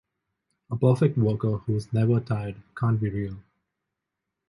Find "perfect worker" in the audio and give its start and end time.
0.75-1.57